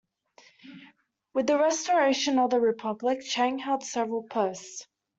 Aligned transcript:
With 1.35 1.45
the 1.45 1.59
restoration 1.59 2.39
of 2.39 2.49
the 2.49 2.59
Republic, 2.59 3.21
Chang 3.21 3.59
held 3.59 3.83
several 3.83 4.23
posts. 4.23 4.87